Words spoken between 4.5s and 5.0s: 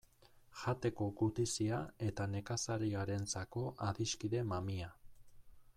mamia.